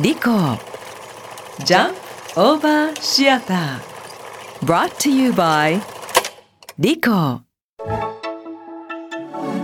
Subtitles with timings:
[0.00, 0.22] リコ
[1.64, 1.94] ジャン
[2.34, 5.80] オーバーシアター brought to you by
[6.80, 7.42] リコ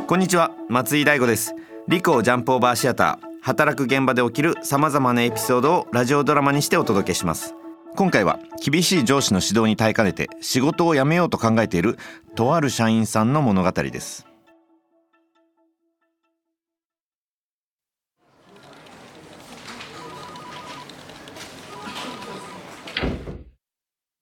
[0.06, 0.52] こんにちは。
[0.68, 1.52] 松井大吾です。
[1.88, 7.56] リコジャンプオーバーシアター働く現場で起きるさまざまなエピソードをラジオドラマにしてお届けします。
[7.96, 11.98] 今回は厳しい上司の指導に耐えかねて仕事を辞めようと考えている
[12.36, 14.29] とある社員さんの物語です。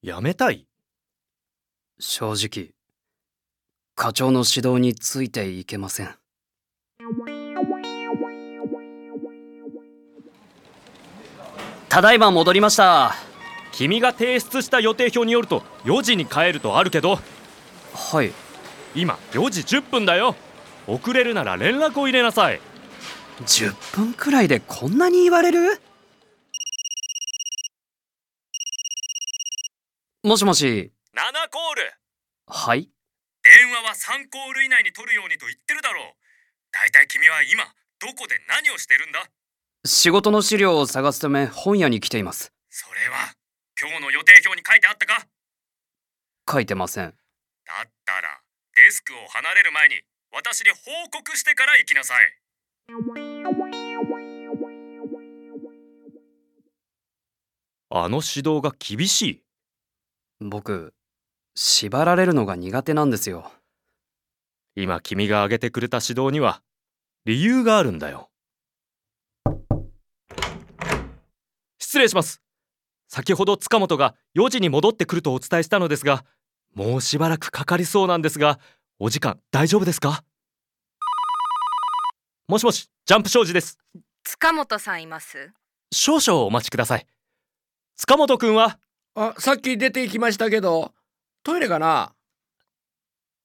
[0.08, 0.66] やめたい？
[1.98, 2.70] 正直
[3.94, 6.14] 課長の指導についていけません。
[11.90, 13.16] ただいま戻りました。
[13.72, 17.18] 君が提出した予定表によると4時に帰るとあるけど。
[17.92, 18.32] はい。
[18.94, 20.36] 今4時10分だよ。
[20.86, 22.62] 遅れるなら連絡を入れなさい。
[23.44, 25.82] 10分くらいでこんなに言われる？
[30.28, 30.92] もしもし。
[31.16, 31.90] 7コール。
[32.48, 32.90] はい。
[33.42, 36.04] 電話は3コール以内に取るようにと言ってるだろう。
[36.70, 37.64] だいたい君は今
[37.98, 39.24] どこで何をしてるんだ？
[39.86, 42.52] 仕事の資料を探すため本屋に来ています。
[42.68, 43.32] それは
[43.80, 45.26] 今日の予定表に書いてあったか？
[46.46, 47.06] 書いてません。
[47.06, 47.12] だ
[47.86, 48.28] ったら
[48.76, 49.94] デスクを離れる前に
[50.30, 50.76] 私に報
[51.10, 52.36] 告してから行きなさい。
[57.88, 59.42] あの指導が厳しい
[60.40, 60.94] 僕
[61.56, 63.50] 縛られるのが苦手なんですよ。
[64.76, 66.62] 今君が挙げてくれた指導には
[67.24, 68.30] 理由があるんだよ。
[71.80, 72.40] 失礼します。
[73.08, 76.24] 先ほど塚本が4時に戻ってくるとお伝えしたのですが
[76.74, 78.60] もうしばらくかかりそうなんですが
[79.00, 80.22] お時間大丈夫ですか？
[82.46, 83.78] もしもしジャンプ商事です。
[84.22, 85.50] 塚本さんいます。
[85.92, 87.06] 少々お待ちください。
[87.96, 88.78] 塚本くんは
[89.20, 90.94] あ、さっき出て行きましたけど、
[91.42, 92.14] トイレかな？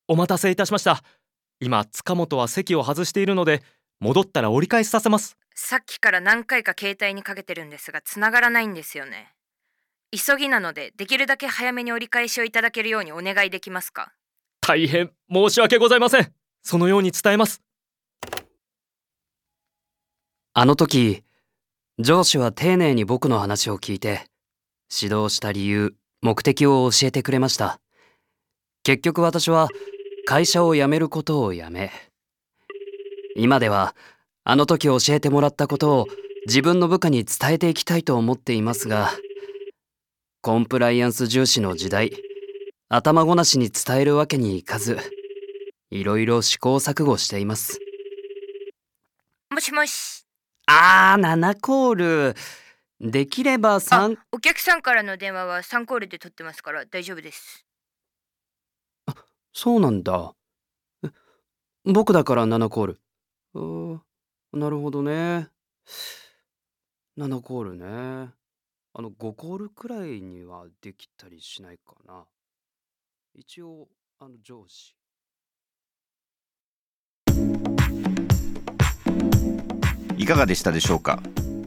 [0.07, 1.01] お待たせいたしました。
[1.59, 3.63] 今塚本は席を外しているので
[3.99, 5.35] 戻ったら折り返しさせます。
[5.55, 9.33] さっきから何回か携帯にかけてるんですが繋がらないんですよね。
[10.11, 14.13] 急ぎなのでできるだけ早めに折り返しをいただけるようにお願いできますか？
[14.61, 16.31] 大変申し訳ございません。
[16.61, 17.63] そのように伝えます。
[20.53, 21.23] あの時
[21.97, 24.27] 上司は丁寧に僕の話を聞いて
[25.01, 27.79] 指導した理由目的を教えてくれました。
[28.83, 29.69] 結局私は
[30.25, 31.91] 会社を辞めることをやめ
[33.35, 33.95] 今では
[34.43, 36.07] あの時教えてもらったことを
[36.47, 39.11] 自分の部下に伝えていきたいと思っていますが
[40.41, 42.11] コンプライアンス重視の時代
[42.89, 44.97] 頭ごなしに伝えるわけにいかず
[45.89, 47.79] いろいろ試行錯誤しています。
[49.51, 50.25] もしもし。
[50.65, 52.35] あー7コール
[53.03, 57.65] できれば3お客さんからの電話は3コールで取ってますから大丈夫です
[59.51, 60.33] そうなんだ。
[61.03, 61.09] え
[61.85, 62.99] 僕だから7コール。
[63.53, 63.99] うー
[64.53, 65.49] なるほどね。
[67.17, 67.85] 7コールね。
[68.95, 72.23] あの5コールくらいにはできたりしないかな。
[73.35, 73.89] 一応、
[74.19, 74.95] あの上司。
[80.17, 81.21] いかがでしたでしょうか？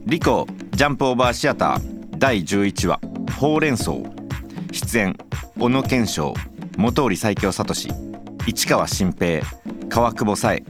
[0.05, 2.99] リコジャンプオーバーシアター第11話
[3.39, 3.93] ほうれん草
[4.71, 5.17] 出演
[5.57, 6.35] 小野賢章
[6.77, 9.41] 本織最強聡市川新平
[9.89, 10.63] 川久保紗恵。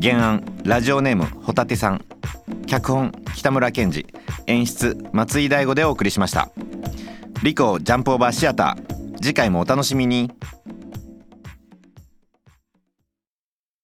[0.00, 2.04] 原案ラジオネームホタテさん。
[2.68, 4.06] 脚本北村賢治。
[4.46, 6.48] 演出松井大吾でお送りしました。
[7.42, 9.16] リコジャンプオーバーシアター。
[9.20, 10.30] 次回もお楽しみに。